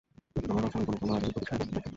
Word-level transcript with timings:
কিন্তু 0.33 0.41
তোমার 0.49 0.61
রচনায় 0.65 0.85
কোনো 0.87 0.97
কোনো 1.01 1.11
আধুনিক 1.17 1.33
কবির 1.37 1.47
ছায়া 1.47 1.57
দেখতে 1.59 1.71
পাই 1.75 1.81
যেন! 1.83 1.87